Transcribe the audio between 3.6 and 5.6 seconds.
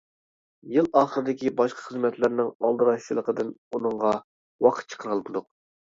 ئۇنىڭغا ۋاقىت چىقىرالمىدۇق.